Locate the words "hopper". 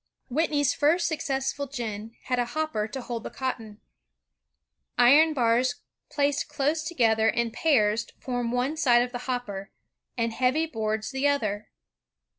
2.57-2.87, 9.29-9.69